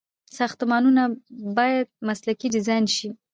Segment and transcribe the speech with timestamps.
[0.37, 1.03] ساختمانونه
[1.57, 3.07] باید مسلکي ډيزاين شي.